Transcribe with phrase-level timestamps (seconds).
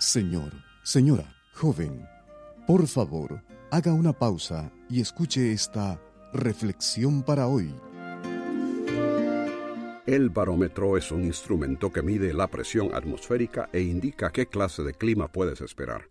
[0.00, 0.50] Señor,
[0.82, 2.08] señora, joven,
[2.66, 6.00] por favor, haga una pausa y escuche esta
[6.32, 7.70] reflexión para hoy.
[10.06, 14.94] El barómetro es un instrumento que mide la presión atmosférica e indica qué clase de
[14.94, 16.08] clima puedes esperar.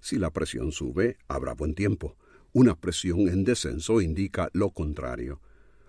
[0.00, 2.16] Si la presión sube, habrá buen tiempo.
[2.52, 5.40] Una presión en descenso indica lo contrario.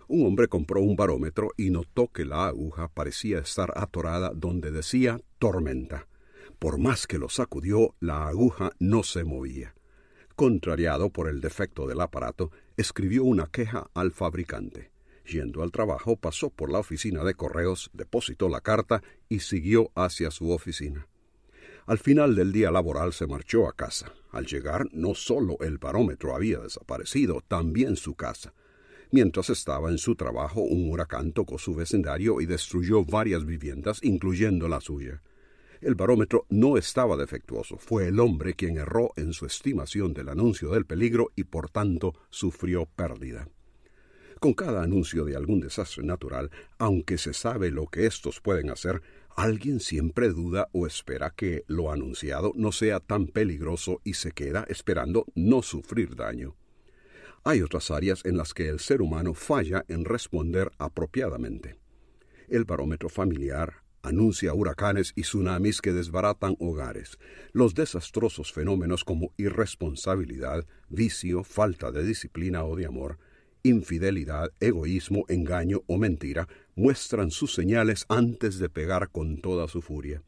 [0.07, 5.19] Un hombre compró un barómetro y notó que la aguja parecía estar atorada donde decía
[5.39, 6.05] tormenta.
[6.59, 9.73] Por más que lo sacudió, la aguja no se movía.
[10.35, 14.91] Contrariado por el defecto del aparato, escribió una queja al fabricante.
[15.25, 20.31] Yendo al trabajo, pasó por la oficina de correos, depositó la carta y siguió hacia
[20.31, 21.07] su oficina.
[21.85, 24.13] Al final del día laboral se marchó a casa.
[24.31, 28.53] Al llegar, no solo el barómetro había desaparecido, también su casa.
[29.11, 34.67] Mientras estaba en su trabajo, un huracán tocó su vecindario y destruyó varias viviendas, incluyendo
[34.67, 35.21] la suya.
[35.81, 40.71] El barómetro no estaba defectuoso, fue el hombre quien erró en su estimación del anuncio
[40.71, 43.47] del peligro y por tanto sufrió pérdida.
[44.41, 49.01] Con cada anuncio de algún desastre natural, aunque se sabe lo que estos pueden hacer,
[49.35, 54.65] alguien siempre duda o espera que lo anunciado no sea tan peligroso y se queda
[54.67, 56.55] esperando no sufrir daño.
[57.45, 61.77] Hay otras áreas en las que el ser humano falla en responder apropiadamente.
[62.49, 67.17] El barómetro familiar, anuncia huracanes y tsunamis que desbaratan hogares,
[67.53, 73.17] los desastrosos fenómenos como irresponsabilidad, vicio, falta de disciplina o de amor,
[73.63, 80.23] infidelidad, egoísmo, engaño o mentira muestran sus señales antes de pegar con toda su furia.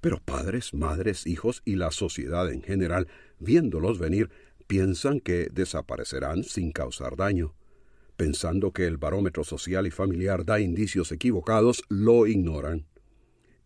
[0.00, 4.30] Pero padres, madres, hijos y la sociedad en general, viéndolos venir,
[4.66, 7.54] piensan que desaparecerán sin causar daño.
[8.16, 12.86] Pensando que el barómetro social y familiar da indicios equivocados, lo ignoran.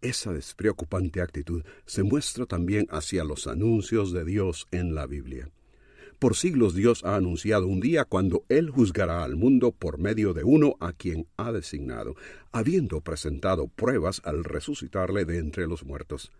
[0.04, 5.50] Esa despreocupante actitud se muestra también hacia los anuncios de Dios en la Biblia.
[6.18, 10.44] Por siglos Dios ha anunciado un día cuando Él juzgará al mundo por medio de
[10.44, 12.16] uno a quien ha designado,
[12.52, 16.30] habiendo presentado pruebas al resucitarle de entre los muertos.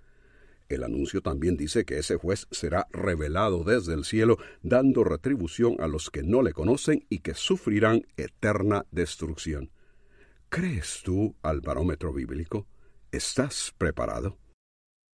[0.69, 5.89] El anuncio también dice que ese juez será revelado desde el cielo, dando retribución a
[5.89, 9.71] los que no le conocen y que sufrirán eterna destrucción.
[10.51, 12.67] ¿Crees tú al barómetro bíblico?
[13.15, 14.37] ¿Estás preparado?